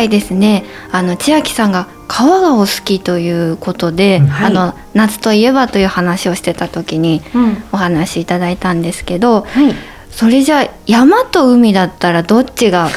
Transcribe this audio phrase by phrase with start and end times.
[0.00, 7.62] 回ですね、あの千秋さんが川がお好きということで、はいあの夏といえばという話をしてた時にうん。
[7.72, 9.74] お話しいただいたんですけど、はい。
[10.10, 12.90] それじゃあ山と海だったらどっちが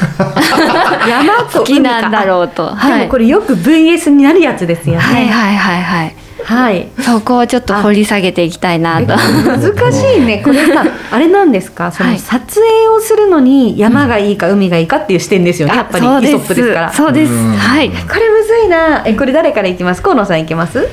[1.08, 5.00] 山と好きなんだろうと、ではい、もこれよく VS になるやつですよね。
[5.00, 6.16] はいはいはいはい。
[6.44, 6.88] はい。
[7.00, 9.06] そこをちょっと掘り下げていきたいなと。
[9.16, 10.42] 難しいね。
[10.44, 11.90] これさ、あれなんですか？
[11.90, 15.74] そはいの撮影をするのに山がいいか海がいいかっていう視点ですよね。
[15.76, 16.92] やっぱりイソップですから。
[16.92, 17.32] そうです。
[17.32, 17.88] うんはい。
[17.90, 19.02] これむずいな。
[19.06, 20.02] え、これ誰からいきます？
[20.02, 20.86] 河野さんいきます？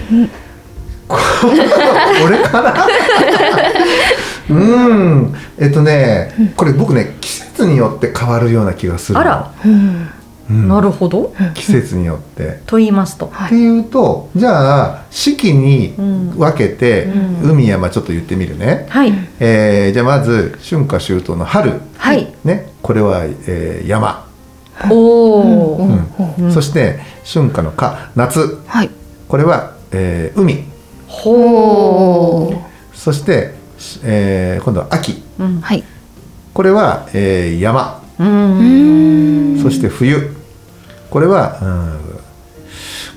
[2.23, 2.73] 俺から？
[4.49, 10.09] うんえっとねこれ僕ね季節によって変わるような気がするあら、うん。
[10.52, 11.33] うんなるほど。
[11.53, 12.59] 季節によって。
[12.66, 13.30] と言いますと。
[13.31, 19.13] はいっていうとじゃあ四季にうん分けて、うん海山ちょっと言ってみるね、はい。
[19.39, 22.33] えーじゃあまず春夏秋冬の春はい。
[22.44, 24.27] ねこれは、えー山、
[24.89, 25.77] おお。
[25.77, 25.83] う
[26.44, 28.89] んうんそして春夏の夏夏はい。
[29.27, 30.63] これは、えー海
[31.07, 32.53] ほ
[32.94, 33.53] そして、
[34.03, 35.44] えー今度は秋う。
[35.44, 35.61] うん。
[35.61, 35.83] はい。
[36.53, 38.23] これは、えー山う。
[38.23, 40.35] うんんそして冬
[41.11, 41.99] これは、うん、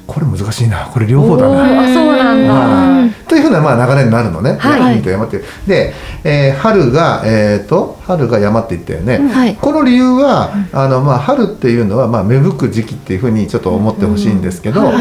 [0.06, 0.86] これ難しいな。
[0.86, 1.82] これ両方だな。
[1.82, 3.10] あ、そうなんはい。
[3.10, 3.14] だ。
[3.28, 4.94] というふうなまあ流れになるのね、はい。
[4.94, 5.42] 海と山って。
[5.66, 5.94] で、
[6.24, 9.54] えー春が、えー、と春が山って言ったよね、はい。
[9.54, 14.92] この理由は、あのまあ、春っていうのは、まあ、芽吹く時期っていうふうにちょっと思ってほしいんですけど。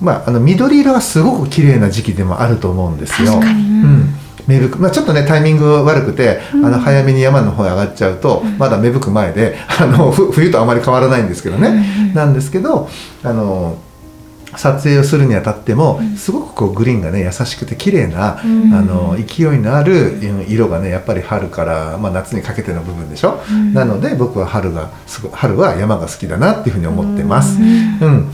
[0.00, 3.34] まあ、あの緑色がすごく綺麗な時期でもあると思うんですよ。
[3.34, 3.60] 確かに。
[3.60, 4.14] うん
[4.50, 4.78] 芽吹く。
[4.78, 12.88] まあ、ちょっとねタイミング悪くて、あの早めに山の方へ上がっちゃうと、まだ芽吹く前であのふ冬とあまり変わらないんですけどね、なんですけど
[13.22, 13.78] あの
[14.56, 18.74] 撮影をするにあたっても、すごくこうグリーンがね優しくて綺麗な、うん。
[18.74, 23.40] あの勢いのあるうん色がねやっぱり春から、まあ、夏にかけての部分でしょ、
[23.72, 27.60] なので僕は春がすご春は山が好きだなっていうふうに思ってます。
[27.60, 28.32] うん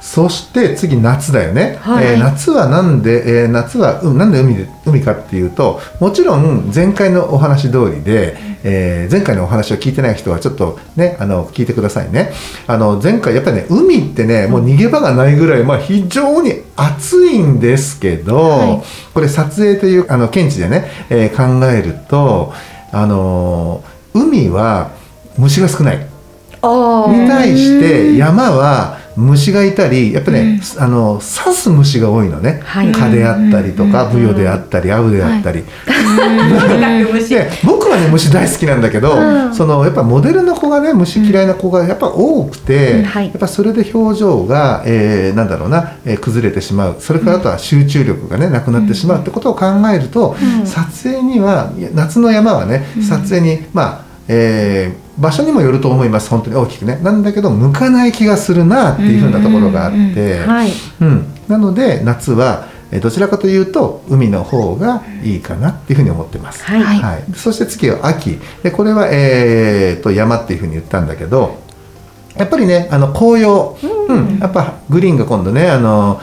[0.00, 2.06] そして次夏だよね、はい。
[2.06, 12.32] えー夏はなんで、えー夏は、うん、なんで海で海かっていうともちろん前回のお話通りで、えー前回のお話を聞いてない人はちょっとねあの聞いてくださいね。
[12.66, 18.82] あの前回やっぱりね海ってねもう逃げ場がないぐらい、まあ、非常に暑いんですけど、はい。
[19.12, 22.52] これ撮影というあの見地でね、えー考えると
[22.92, 24.90] あのー海は
[25.36, 26.06] 虫が少ない。
[26.62, 32.92] に対して山は虫がいたりやっぱね、あの刺す虫が多いのね、はい。
[32.92, 35.92] 蚊であったりとか、ブヨであったりアブであったり、と
[36.74, 37.34] にかく虫。
[37.34, 39.54] で僕はね虫大好きなんだけど、うん。
[39.54, 43.04] そのやっぱモデルの子がね虫嫌いな子がやっぱ多くて、うん。
[43.04, 43.26] はい。
[43.26, 46.96] やっぱそれで表情が、えーなんだろうな、えー崩れてしまう。
[46.98, 50.66] それからあとは集中力がねなくなってしまうってことを考えると、うん。
[50.66, 56.56] 撮影には夏の山はね撮影に、まあえー場所にもよると思います本当に。
[56.56, 56.98] 大きくね。
[57.02, 60.40] なんだけど向かない気がするなっていうふうなところがあって、
[61.48, 66.64] なので夏はえーどちらかというと海の方がいいかなっていうふうに思ってます。
[66.64, 66.82] はい。
[66.82, 66.98] はい。
[66.98, 68.38] はい、そして次は秋。
[68.62, 71.58] でこれは、えー、と山っていうふうに言ったんだけど
[72.36, 73.76] やっぱりねあの紅葉、
[74.08, 74.38] うん。
[74.38, 76.20] やっぱグリーンが今度ねあの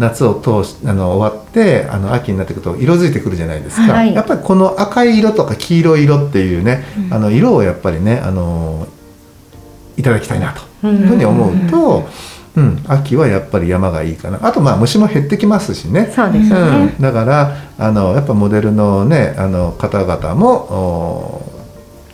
[0.00, 4.14] 夏を通しあの終わってあの秋になってくると色づいてくるじゃないですか、はい。
[4.14, 8.88] やっぱりこの赤い色とか黄色い色っていうね、あの色をやっぱりねあの
[9.96, 12.08] いただきたいなというふうに思うと、
[12.56, 14.38] うん、秋はやっぱり山がいいかな。
[14.42, 16.10] あとまあ虫も減ってきますしね。
[16.14, 16.94] そうですよね。
[16.96, 21.49] うん、だからあのやっぱモデルのねあの方々もお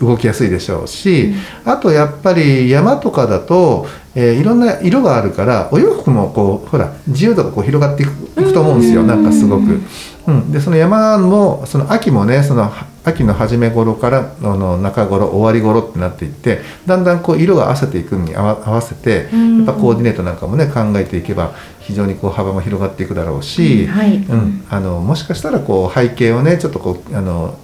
[0.01, 1.35] 動きやすいでしょうし、
[1.65, 8.11] あとやっぱり山とかだと、えーいろんな色があるからお洋服もこうほら自由度がこう広がっていく
[8.41, 9.81] いくと思うんですよ、なんかすごく。
[10.27, 19.57] うん、でその山もその秋もねそのは秋の初め頃からあの中頃終わり頃ってなっていってだんだんこう色が合わせていくのに合わ合わせてうん。
[19.59, 24.17] やっぱコーディネートなんかもね考えていけば非常にこう幅も広がっていくだろうし、はい。
[24.17, 27.57] うん、あのもしかしたらこう背景をねちょっとこうあの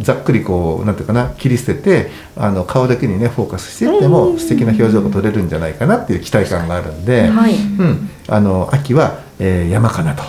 [0.00, 7.54] ざっくりこうなんていうかな切り捨ててあの顔だけにねフォーカスしていっても素敵な表情が撮れるんじゃないかなっていう期待感があるんで、はい。
[7.54, 10.22] うん、あの秋は、えー山かなと。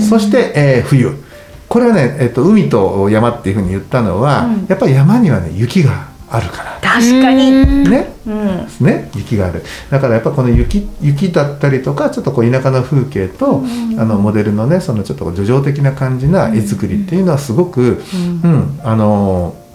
[0.00, 1.12] そして、えー冬。
[1.68, 4.66] これはね、えっと海と山っていうふうに言ったのは、うん。
[4.68, 6.78] やっぱり山にはね雪があるから。
[6.82, 7.50] 確かに。
[7.88, 8.12] ね？
[8.26, 8.66] うん。
[8.80, 9.10] ね？
[9.14, 9.62] 雪がある。
[9.90, 13.62] だからやっぱこの雪雪だったりとかちょっとこう田舎の風景と、
[13.98, 18.02] あのモデルのねそのちょっとこう叙情的な感じな絵作りっていうのはすごく、
[18.44, 19.67] うんあのー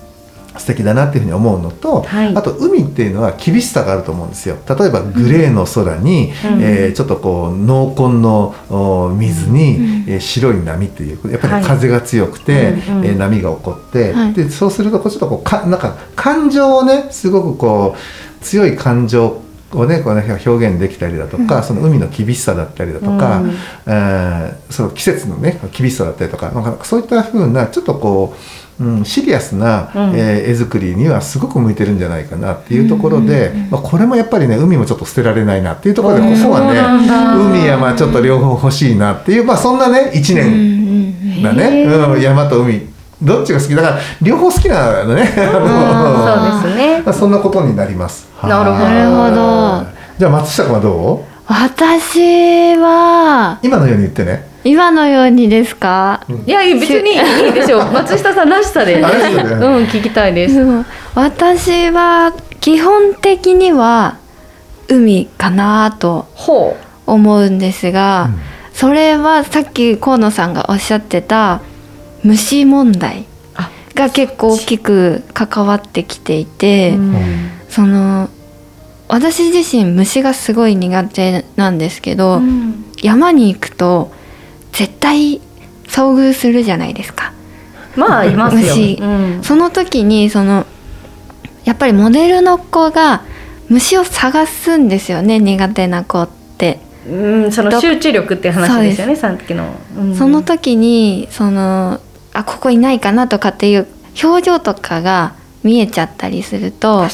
[0.57, 2.35] 素敵だなっていうふうに思うのと、はい。
[2.35, 4.57] あと海っていうのは厳しさがあると思うんですよ。
[4.67, 6.61] 例えばグレーの空に、うん。
[6.61, 11.61] えーちょっとこう濃紺のお水に、えー白い波っていうやっぱはい。
[11.61, 13.05] り風が強くて、うんうん。
[13.05, 14.33] えー波が起こって、はい。
[14.33, 19.41] でそうするとこうちょっとこうかなんか感情をねすごくこう強い感情
[19.73, 23.49] をねこうね表現できたりだとか、その海の厳しさだったりだとか、うん。
[23.87, 28.37] えーその季節のね厳しさだったりとかなんかそういった風なちょっとこう、
[28.79, 30.13] うん、シリアスな、うん。
[30.15, 36.79] えー絵作りにはすごく向いてるんじゃないかなっていうところで、まあ、これもやっぱりね海もちょっと捨てられないなっていうところでここはね
[37.57, 41.43] 海山ちょっと両方欲しいなっていうまあそんなね1うん年うん。
[41.43, 42.13] だね、へー。
[42.13, 42.87] うん、山と海。
[43.21, 43.75] どっちが好き？
[43.75, 45.21] だから両方好きなのね。
[45.21, 45.43] うんそう
[46.65, 47.01] ですね。
[47.05, 48.27] まあそんなことになります。
[48.41, 48.79] なるほ
[49.33, 49.85] ど。
[50.17, 51.32] じゃあ松下君はどう？
[51.45, 53.59] 私は。
[53.61, 54.53] 今のように言ってね。
[54.63, 57.85] 今のようにですか、いやいや別にいいでしょう。
[57.91, 58.95] 松下さんらしさで。
[58.95, 59.07] ねうん
[59.85, 60.61] 聞きたいです。
[60.61, 60.85] うん
[61.15, 64.17] 私は基本的には
[64.87, 68.39] 海かなとほ思うんですが、うん。
[68.73, 71.61] それはさっき河野さんがおっしゃってた
[72.23, 73.25] 虫問題
[73.55, 77.51] あが結構大きく関わってきていて、う、うん。
[77.67, 78.29] その
[79.13, 82.83] 私自身虫がすごい苦手なんですけど、うん。
[83.03, 84.11] 山に行くと
[84.71, 85.39] 絶対
[85.85, 87.31] 遭遇するじゃないですか。
[87.95, 88.97] まあ いますよ虫。
[88.99, 89.39] うん。
[89.43, 90.65] その時にその
[91.63, 93.21] やっぱりモデルの子が
[93.69, 96.27] 虫を探すんですよね苦手な子っ
[96.57, 96.79] て。
[97.07, 100.15] うん、その集中力っていう話ですよねさっきの、うん。
[100.15, 101.99] その時にその
[102.33, 103.85] あここいないかなとかっていう
[104.23, 107.05] 表情とかが見えちゃったりすると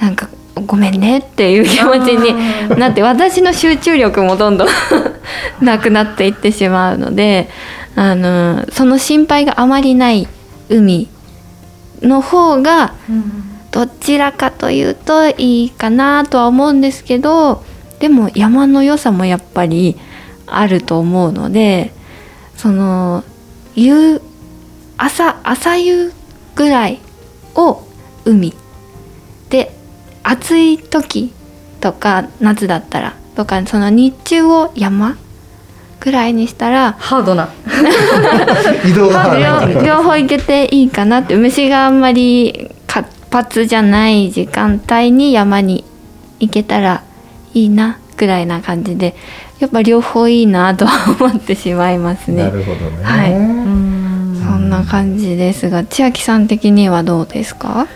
[0.00, 0.28] なんか
[0.64, 4.68] ごめんねっていう気持ちになって私の集中力もどんどん
[5.60, 7.50] なくなっていってしまうので
[7.94, 10.26] あのその心配があまりない
[10.68, 11.08] 海
[12.02, 13.46] の方がうん。
[13.76, 17.62] どちらかというといいかなとは思うんですけど
[17.98, 19.98] でも山の良さもやっぱり
[20.46, 21.92] あると思うので
[22.56, 23.22] その
[23.74, 24.22] 夕
[24.96, 26.10] 朝朝夕
[26.54, 27.00] ぐらい
[27.54, 27.82] を
[28.24, 28.54] 海
[29.50, 29.76] で
[30.28, 31.32] 暑い時
[31.80, 35.16] とか夏だったらとかその日中を山
[36.00, 37.48] ぐらいにしたらハードな。
[38.84, 39.36] 移動が
[39.74, 41.34] 両両方行けていいかなって。
[41.36, 45.84] 虫があんまり活発じゃない時間帯に山に
[46.40, 47.02] 行けたら
[47.54, 49.14] いいなぐらいな感じで
[49.58, 52.50] やっぱ両方いいなとは思ってしまいますなね。
[52.50, 53.02] るほどね。
[53.04, 53.32] はい。
[53.32, 54.42] うん。
[54.44, 57.86] そんな感じですが千秋さん的にはどうですか？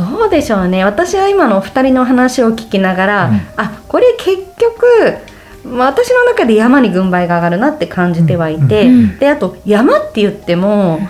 [0.00, 0.84] どうでしょうね。
[0.84, 3.40] 私は今のお二人の話を聞きながら、うん。
[3.56, 5.18] あこれ結局
[5.64, 11.00] まあ私の中で山に軍配が上がるなって感じてはいて、うんうんであと山って言っても、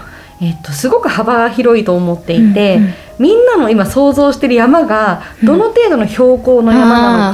[0.41, 7.33] えっと、すごく幅が広いと思っていて、うんうんみんなの今想像してる山がどの程度の標高の山なの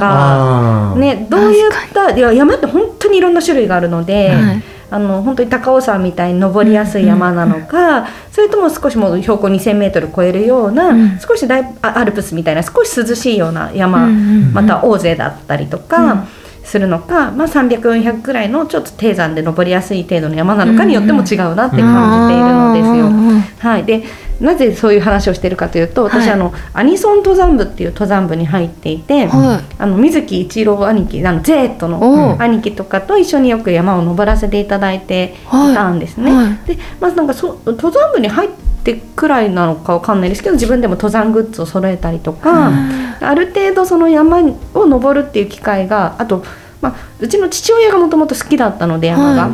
[0.93, 11.19] か、ね、どういったいや山って本当にいろんな種類があるので、はいあの本当に高尾山みたいに登りやすい山なのか、それとも少しもう標高 2,000m 超えるような、うん。
[11.19, 14.07] 少しだいあアルプスみたいな少し涼しいような山、
[14.53, 16.25] また大勢だったりとか。
[16.67, 23.69] するのか、まあ、300400ぐらいのちょっと低山で登りやすい程度の山なのかによっても違うなって感じているのですよ。
[23.69, 24.03] はい、で
[24.39, 26.29] なぜそういう話をしているかというと私、はい。
[26.31, 29.75] あのアニソン登山部っていう登山部に入っていて、はい。
[29.77, 32.41] あの水木一郎兄貴あの Z おのう。
[32.41, 36.31] 兄貴とかと一緒によく山を登らせていただいていたんですね。
[36.31, 36.67] はい。
[36.67, 38.49] でまずなんかそ登山部に入っ
[38.83, 42.71] てくらいなのかわかんないですけど自分でも登山グッズを揃えたりとか、
[43.19, 44.39] ある程度その山
[44.73, 46.43] を登るっていう機会があと、
[46.81, 49.47] まあ、うちの父親がもともと好きだったので山が。
[49.47, 49.51] はい。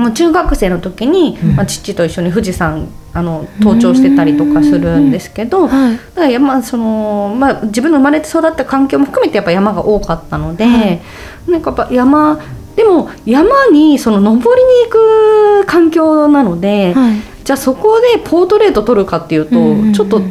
[0.00, 5.96] もう中学生の時に、まあ、父と一緒に富士山あの登頂してたりとかするんですけど、はい。
[5.96, 11.00] だから山その、まあ、自分の生まれて育った環境も含めてやっぱ山が多かったので、はい。
[11.48, 12.40] なんかやっぱ山
[12.76, 17.16] でも山にその登りに行く環境なので、はい。
[17.42, 20.22] じゃあそこでポートレート撮るかっていうと、ちょっと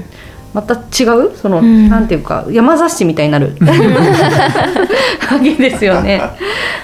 [0.54, 1.36] また違う？
[1.36, 1.90] その、うん。
[1.90, 3.56] なんていうか山雑誌みたいになる。
[5.32, 6.22] わけですよね。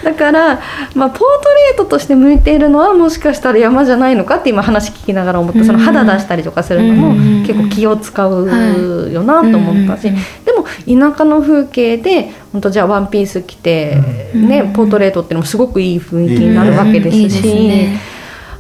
[0.04, 0.60] だから、
[0.94, 7.44] まあ、ポートレートとして向いているのはもしかしたら山じゃないのかって今話聞きながら思ってその肌出したりとかするのもうん。
[7.46, 10.08] 結構気を使うよなと思ったし。
[10.08, 13.98] うんでも田舎の風景で本当じゃあワンピース着て、
[14.34, 14.48] うん。
[14.48, 17.48] ね、ポートレートっていうのもすごくいい雰囲気になるわけですし。
[17.48, 18.15] いいね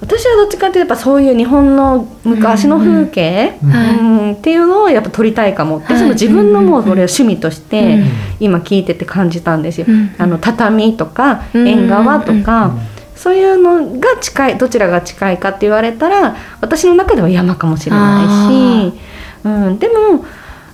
[0.05, 8.05] 私はどっちかっていうとやっぱそういう日本の昔の風景、うんっていうのをやっぱ撮りたいかもって、はいその自分のもうこれを趣味としてうん
[8.39, 9.88] 今聞いてて感じたんですよ。
[9.89, 12.74] うんあの畳とかうん縁側とか、
[13.15, 19.00] そういうのが近いどちらが近いかって言われたら私の中では山かもしれないし、
[19.43, 20.25] うん、でも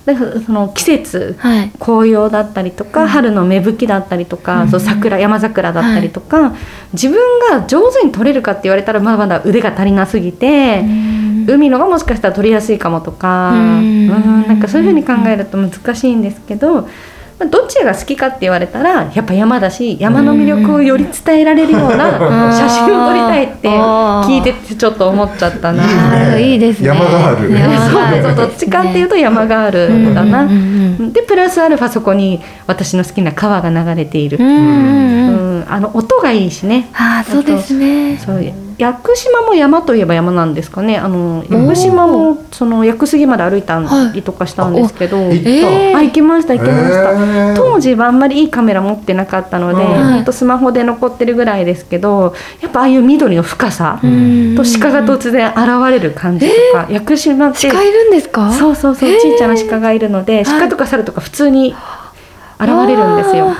[0.04, 1.70] だからその季節はい。
[1.78, 3.08] 紅葉だったりとか、うん。
[3.08, 4.70] 春の芽吹きだったりとか、うん。
[4.70, 6.54] そう桜山桜だったりとか、
[6.92, 7.18] 自分
[7.50, 10.84] が上手に撮れるかって言われたらまだまだ腕が足りなすぎて、
[11.46, 14.10] 海のがもしかしたら撮りやすいかもとか、うん。
[14.10, 17.11] うんなんかそういうふうに考えると難しいんですけど、まあ
[17.50, 22.12] どっちが好きかって言われたらやっぱ山だし山の魅力をより伝えられるような
[22.52, 26.38] 写真を撮りたいって聞いててちょっと思っちゃったな。
[26.38, 26.88] いいですね。
[26.88, 27.50] 山がある。
[28.22, 30.48] そうそうどっちかっていうと山があるだな。
[31.12, 34.44] でプラスアルファそこに私の好きな川が流れている、あ
[35.80, 36.88] の音がいいしね。
[36.94, 38.16] ああそうですね。
[38.18, 38.42] そう
[38.78, 40.98] 屋久島も山といえば山なんですかね。
[40.98, 43.80] あの屋久島もその屋久杉まで歩いた
[44.14, 45.96] りとかしたんですけど、行った、えー。
[45.96, 50.12] あ行きました行きました、当時はあんまりいいカメラ持ってなかったので、うん。
[50.14, 55.58] ほんとスマホで残ってるぐらいですけどやっぱああいう緑の深さうんと鹿が突然現
[55.90, 58.52] れる感じとか、屋久島って鹿いるんですか？
[58.52, 61.74] そうそうそう、ちいちゃな鹿がいるので、はい鹿とか猿とか普通に
[62.60, 63.50] 現れるんですよ。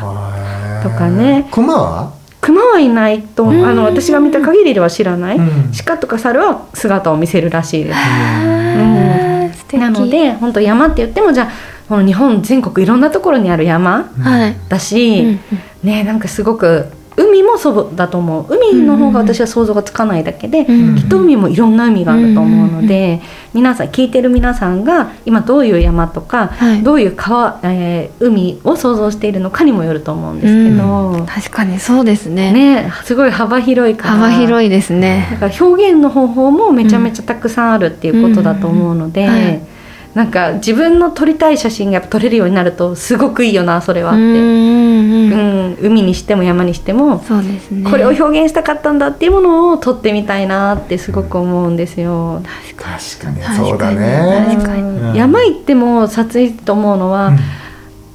[0.83, 1.49] とかね。
[1.50, 2.12] 熊は、
[2.43, 3.53] 熊はいないと、う。
[3.55, 3.65] ん。
[3.65, 5.73] あの私が見た限りでは知らない、うん。
[5.87, 7.97] 鹿とか猿は姿を見せるらしいです。
[7.97, 9.55] あー。
[9.55, 9.81] 素敵。
[9.81, 11.51] なので本当山って言ってもじゃあ
[11.89, 14.57] この日本全国いろんなところにある山はい。
[14.69, 15.41] だし、うん。
[15.85, 18.47] ねなんかすごく海もそうだと思う。
[18.54, 23.21] 海の方が私は想像がつかないだけで、うんきっと海もいろんな海があると思うので、
[23.54, 26.83] 皆さん聞いてる皆さんが今どういう山とか、はい。
[26.83, 32.52] どういう川、えー海を想像しているのかにもよると思うんですけど、確かにそうですね。
[32.52, 34.14] ねすごい幅広いから。
[34.14, 35.28] 幅広いですね。
[35.33, 39.31] だから表現の方法もめちゃめちゃたくさんあるっていうことだと思うので、うん。
[39.31, 39.72] はい
[40.14, 45.73] なんか自分の撮りたい写真がやっぱ撮れるようになるとすごくいいよなそれはって、うんうんううん。
[45.73, 47.90] ん海にしても山にしてもそうですね。
[47.90, 52.42] これを表現したかったんだっていうものを撮ってみたいなってすごく思うんですよ。
[52.76, 52.85] 確
[53.21, 53.40] かに。
[53.40, 53.69] 確かに。
[53.69, 54.47] そうだね。
[54.50, 54.83] 確かに。
[54.83, 55.14] うん。
[55.14, 57.33] 山行っても撮影と思うのは、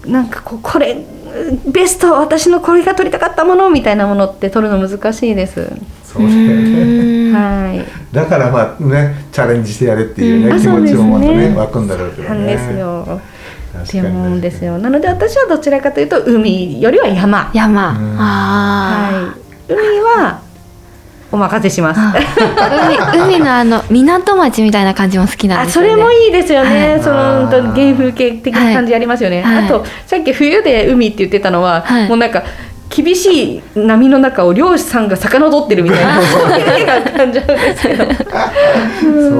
[0.05, 1.03] なんかこうこれ
[1.65, 5.71] ベスト私のこれが撮りたかったものみたいなものって撮るの難しいです。
[6.23, 8.15] そうだよねにはい。
[8.15, 10.53] だからまあねチャレンジしてやれっていうね、うん。
[10.53, 11.55] あ気持ちもまたねね。
[11.55, 12.29] 湧くんだろうけどね。
[12.29, 13.21] なんですよ。
[13.77, 14.77] っ確て思うんですよ。
[14.79, 17.51] なので私はどちらかというと海よりは山。
[17.53, 17.93] 山。
[17.93, 19.33] は
[19.69, 19.71] い。
[19.71, 20.41] 海は
[21.29, 21.99] お任せします。
[21.99, 22.13] あ
[23.11, 25.91] 海海のあの港町みたいな感じも好きなんあですよね。
[25.91, 27.03] それもいいですよね、はい。
[27.03, 29.65] その原風景的な感じありますよね、はい。
[29.65, 32.07] あとさっき冬で海って言ってたのは、はい。
[32.07, 32.43] もうなんか
[32.89, 36.21] 厳しい波の中を漁師さんが魚取ってるみたいな。
[36.21, 36.49] そう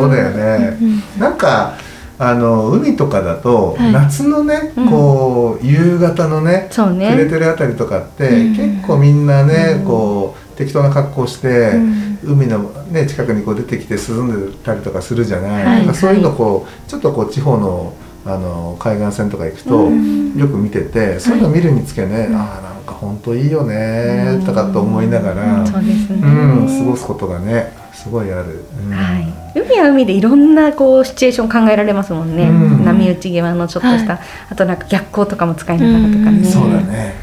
[0.10, 0.78] だよね、
[1.18, 1.76] なんか
[2.20, 3.92] あの海とかだと、はい。
[3.92, 4.90] 夏のね、うん。
[4.90, 7.12] こう夕方のねそうね。
[7.12, 8.56] 暮れてるあたりとかって、うん。
[8.56, 9.86] 結構みんなね、うん。
[9.86, 12.20] こう適当な格好して、うん。
[12.24, 15.96] 海の、ね、近くにこう出てきて涼んでたりとかするじゃない、はい。
[15.96, 17.94] そういうのこうちょっとこう地方の
[18.26, 20.36] あの海岸線とか行くと、うん。
[20.36, 28.64] よく見ててそういうの見るにつけね、ああなんか本当いいよねとかと思いながら、そうですね、うん、過ごすことがねすごいある。
[28.84, 28.92] うん。
[28.92, 32.86] はい、海は海でいろんなこうシチュエーション考えられますもんね、うん。
[32.86, 36.46] 波打ち際のちょっとした、はあとなんか逆光とかも使いながらとかね、うん。
[36.46, 37.14] そうだね。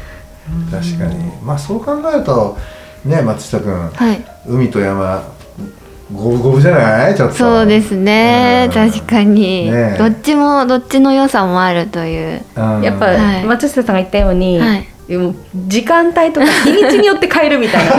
[0.71, 1.25] 確かに。
[1.43, 2.57] まあそう考えると
[3.03, 4.25] ね松下君はい。
[4.47, 5.23] 海と山
[6.13, 7.15] 五分五分じゃない？
[7.15, 7.35] ちょっと。
[7.35, 8.65] そうですね。
[8.67, 8.73] うん。
[8.73, 9.71] 確かに。
[9.71, 9.95] ね。
[9.97, 12.45] どっちもどっちの良さもあるという。
[12.55, 12.81] うん。
[12.83, 13.45] やっぱ、はい。
[13.45, 15.35] 松下さんが言ったように、はいでも
[15.67, 17.95] 時間帯とか日にちによって変えるみたいな。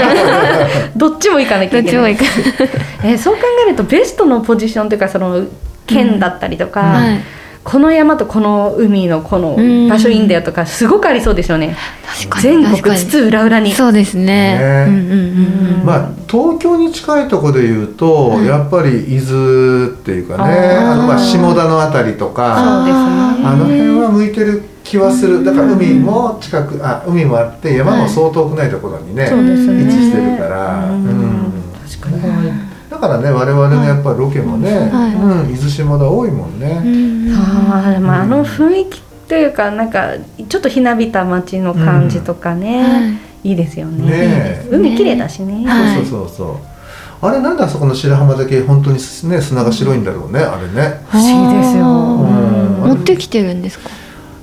[0.96, 2.16] どっちも行かなきゃいけない。
[2.16, 2.64] どっちもいか
[3.04, 5.44] えーそう考えるとベストのポジションというかその
[5.86, 7.20] 県だったりとか、はい。
[7.66, 9.56] この山とこの海のこの
[9.88, 12.42] 場所いいんだよとかすごくありそうですよね、確かに。
[12.44, 13.72] 全確かに国津々浦々に。
[13.72, 14.24] そうですね。
[14.24, 14.84] ね。
[14.86, 15.84] うんうんうんうん。
[15.84, 18.46] まあ東京に近いところで言うと、はい。
[18.46, 23.48] やっぱり伊豆っていうかねあのまあ下田のあたりとかそうですね。
[23.48, 25.44] あの辺は向いてる気はする。
[25.44, 29.82] だから海も近くあ海もあって山も相当遠くないところにね、そうですね。
[29.82, 31.04] 位置してるから、うん。
[31.04, 31.52] うん。
[31.84, 32.52] 確かに、で
[32.88, 35.14] だからね我々のやっぱりロケもね、はい。
[35.14, 36.76] うん、伊豆下田多いもんね、
[37.34, 40.12] あーまああの雰囲気というかなんか
[40.48, 43.00] ちょっとひなびた街の感じとかね、は
[43.44, 43.50] い。
[43.50, 44.04] い、いですよね。
[44.04, 44.68] ねえ。
[44.70, 46.56] 海綺麗だしね、はいそうそうそうそう。
[47.22, 51.04] あれなんであそこの白浜だけ本当にね砂が白いんだろうねあれね。
[51.08, 51.84] 不思議ですよ。
[51.84, 52.88] うん。
[52.88, 53.90] 持ってきてるんですか？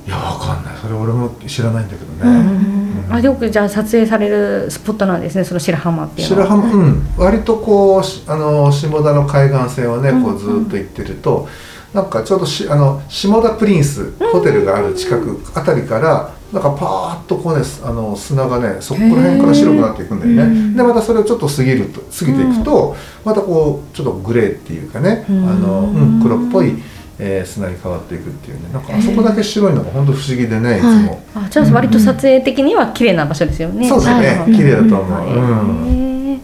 [0.05, 0.75] いやわかんない。
[0.81, 6.48] それ俺も知らないんだけどうね、あよくじゃあ撮影されるスポットなんですねその白浜っていうのは。
[6.48, 7.07] 白浜うん。
[7.17, 11.48] 割とこうしあの下田の海岸線をねこうずっと行ってると、
[11.93, 25.50] なんかちょうどしあの下田プリンスホテルがある近くあたりからなんかパーッとこうねあの砂がねそこら辺から白くなっていくんだよね、うんでまたそれをちょっと過ぎると過ぎていくと、またこうちょっとグレーっていうかね、うん。
[25.50, 26.81] あのうん、黒っぽい、
[27.20, 28.63] えー砂に変わっていくっていうね。
[28.74, 30.82] なんかあそこだけ白いのが本当不思議でねい。
[30.82, 31.22] つも。
[31.36, 34.27] あじゃあ割と撮影的には綺麗な場所ですよね、そうですね。
[34.39, 34.51] はい。
[34.55, 35.29] 綺麗だと思う。
[35.29, 36.34] へうん。
[36.36, 36.39] ー。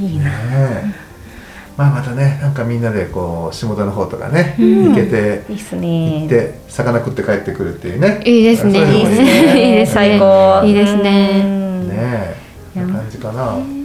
[0.00, 0.30] いいな。
[1.76, 4.88] まあまたねなんかみんなでこう下田の方とかね、うん。
[4.90, 8.20] 行けていいっす行ねって魚食って帰ってくるっていうね。
[8.24, 8.78] いいですね。
[8.78, 9.70] いいいですね。
[9.70, 9.94] いいですね。
[9.94, 10.62] 最高。
[10.64, 11.42] いいですね。
[11.44, 11.88] うん。
[11.88, 12.36] ねえ。
[12.76, 13.54] 感じかな。
[13.54, 13.77] うん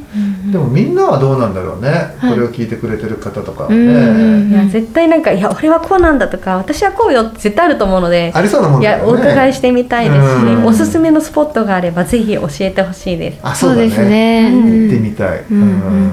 [0.51, 2.29] でもみんなはどうなんだろうね、い。
[2.29, 9.11] これを聞いてくれてる方とかね、いや絶対なんか「いや俺はこうなんだ」とか「私はこうよ」って絶対あると思うのでありそうなもんいやだよね。
[9.11, 13.39] お伺いしてみたいですし、うんおすすめのスポットがあればぜひ教えてほしいです。
[13.41, 13.89] あそうだね。
[13.89, 14.51] そうですね。
[14.51, 15.57] 行ってみたい、うん。
[15.61, 16.11] うん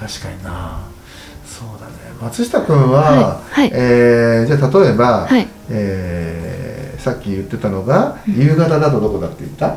[0.00, 0.78] 確かにな。
[1.44, 1.92] そうだね。
[2.22, 3.62] 松下君は、はい。
[3.62, 3.70] はい。
[3.74, 5.48] えーじゃあ例えば、はい。
[5.70, 9.74] えーさっき言ってたのが夕方だとどこだって言った？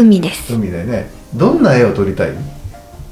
[0.00, 0.54] 海です。
[0.54, 2.32] 海でねどんな絵を撮りたい、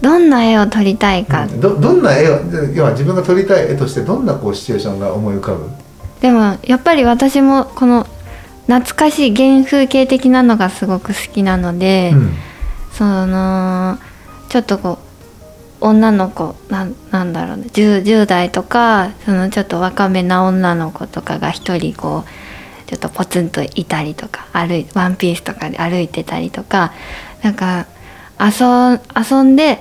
[0.00, 1.60] どんな絵を撮りたいか、うん。
[1.60, 2.40] どどんな絵を
[2.74, 5.68] 要は自分が撮りたい絵としてどんなこうシチュエーションが思い浮かぶ？
[6.20, 8.06] でもやっぱり私もこの
[8.66, 12.32] 懐かしい原風景的なのがすごく好きなので、うん。
[12.92, 13.98] その
[14.48, 14.98] ちょっとこ
[15.80, 17.66] う女の子なんなんだろうね。
[17.72, 26.94] 10, 10代とかそのちょっと若めな女の子とかが一人こうちょっとポツンといたりとか歩いワンピースとかで歩いてたりとか
[27.42, 27.86] なんか
[28.40, 29.80] 遊遊んで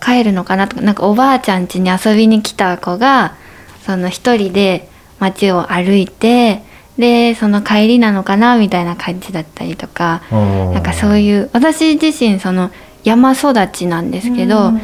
[0.00, 3.36] 帰るのかなとかなんかおばあちゃん家に遊びに来た子が
[3.84, 6.62] その一人で街を歩いて
[6.98, 12.70] でその帰りなのかなみたいな感じだったりとかなんかそういいう私自身その
[13.02, 14.80] 山育ちなんですけど、うん。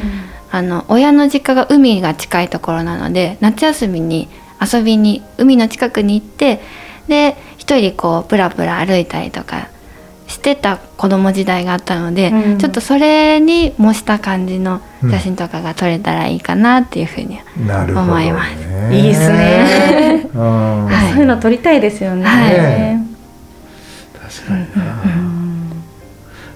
[0.51, 4.27] あの親の実家が海が近いところなので夏休みに
[4.61, 6.59] 遊びに海の近くに行って
[7.07, 9.69] で一人こうブラブラ歩いたりとか
[10.41, 12.57] してた子供時代があったので、うん。
[12.57, 18.55] ちょっとそれに模した感じの写真とかが撮れたらいいかなっていうふうに、なるほど、思います。
[18.55, 20.27] ね、いいですね。
[20.33, 20.85] うん。
[20.87, 22.25] はいそういうの撮りたいですよね。
[22.25, 23.11] はい。
[24.19, 24.67] 確かに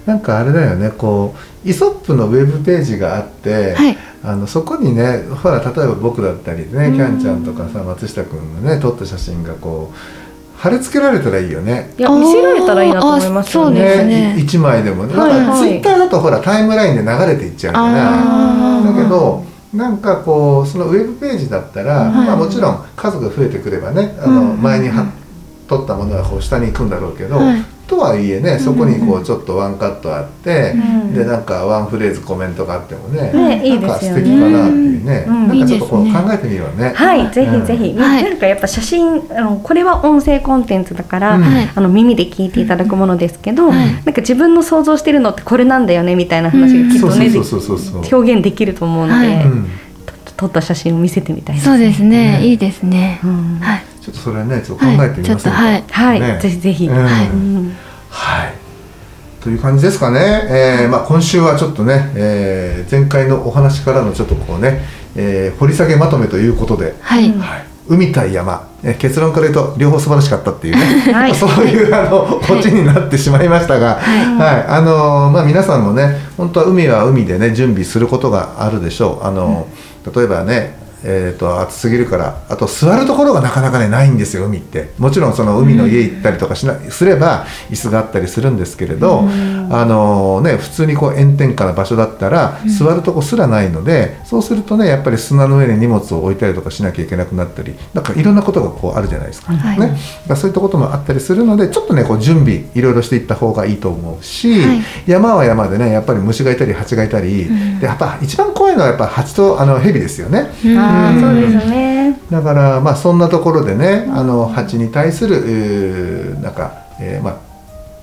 [0.08, 3.98] な、なんかあれだよねこうイソップのウェブページがあって、はい。
[4.24, 6.96] あのそこにねほら例えば僕だったりね、うん。
[6.96, 10.25] キャンちゃんとかさ松下君のね撮った写真がこう
[10.66, 11.94] 貼り付けられたらいいよね。
[11.96, 14.04] いや見せられたらいいなと思いますよね。
[14.04, 14.36] ね。
[14.36, 18.92] い一枚でもね、はいなんかはいツイッターだとほらタイムラインで流れていっちゃうから。
[18.92, 22.28] だけどなんかこうそのウェブページだったら、はい。
[22.28, 24.62] まあ、もちろん数が増えてくればねあの、うん。
[24.64, 25.06] 前には
[25.68, 27.64] 撮ったものはこう下に行くんだろうけど、はい。
[27.88, 31.14] とはいえねそこにこうちょっとワンカットあって、うん。
[31.14, 34.24] でなんかワンフレーズコメントがあってもねねいいなんかですよね。
[34.24, 35.48] 素敵かなっていうね、うん。
[35.48, 36.94] なんかちょっとこう考えてみようね。
[36.96, 41.40] はい、ぜひぜひ、なんかやっぱ写真あのこれは音声コンテンツだから、
[41.76, 43.94] あの耳で聞いていただくものですけど、はい。
[43.94, 48.20] なんか自分の想像してるのってこれなんだよねみたいな話がきっとね、そうそうそうそうそう。
[48.20, 49.46] 表現できると思うので、はい。
[50.38, 52.46] 撮った写真を見せてみたいですそうですねね。
[52.46, 53.60] いいですね、うん。
[53.60, 56.40] はいちょっとそれねちょっと考えてみませんか、はいはいはい、ね。
[56.40, 57.76] ぜひぜひ、うん。
[58.10, 58.54] はい。
[59.42, 60.48] という感じですかね。
[60.84, 64.82] えーまあ、今週はちょっとね、えー前回のお話からのちょっとこうね、
[65.16, 71.34] えー掘り下げまとめということで、はい、うんはい、海対山、えー結論から言うと両方素晴らしかったっていうね、はい。
[71.34, 79.26] そういうあのオチになってしまいましたが、はい、あのーまあ皆さんもね、本当は海は海でね準備することがあるでしょう。
[79.26, 80.85] あのー例えばね。
[81.08, 84.90] えー、と暑すぎるからあと座るところがなかなかねないんですよ海って。
[84.98, 89.22] もちろんその海の家行ったりとかしな、すれば椅子があったりするんですけれど、
[89.70, 99.80] あのね、普通にこう炎天下な場所だったら座るとこすらないので、そうするとねやっぱり砂の上に荷物を置いたりとかしなきゃいけなくなったりなんかいろんなことがこうあるじゃないですか、はい。
[99.80, 99.98] ね、
[100.36, 104.82] そういったこともあったりするのでちょっとねこう準備いろいろしていった方がいいと思うし、はい。
[105.06, 107.80] 山は山でねやっぱり虫がいたり蜂がいたり、ん。
[107.80, 110.50] でやっぱ一番怖いのはやっぱ蜂とあの蛇ですよね。
[110.96, 111.06] うん。
[111.06, 112.20] ああそうですね。
[112.30, 117.46] だからまあそんなところでねあの蜂に対するなんか、えーまあ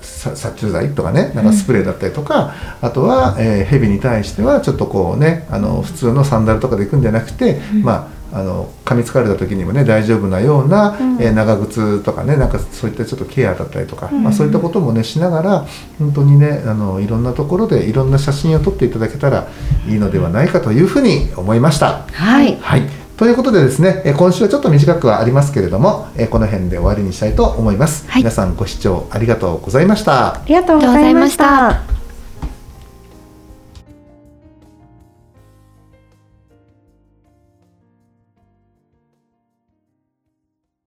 [0.01, 15.65] さ殺虫剤とかねなんかスプレーだったりとか、あとは、えー、蛇に対してはちょっとこうねあの普通のサンダルとかで行くんじゃなくて、まああの噛みつかれた時にもね大丈夫なような、うんえー長靴とかねなんかそういったちょっとケアだったりとか、うんまあ、そういったこともねしながら
[15.99, 19.47] 本当にねあのいろんなところでいろんな写真を撮っていただけたら
[19.87, 22.05] いいのではないかというふうに思いました。
[22.11, 28.05] はいはいということでですね、えー今週はちょっと短くはありますけれども、えーこの辺で終わりにしたいと思います。
[28.09, 30.35] はい皆さんご視聴ありがとうございました。
[30.35, 32.02] ありがとうございました。